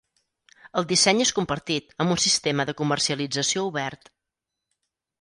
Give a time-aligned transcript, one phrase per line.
[0.81, 4.15] El disseny és compartit, amb un sistema de comercialització obert.